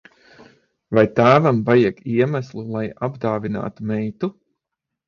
Vai 0.99 1.03
tēvam 1.19 1.59
vajag 1.69 2.01
iemeslu, 2.15 2.67
lai 2.79 2.85
apdāvinātu 3.11 3.91
meitu? 3.95 4.37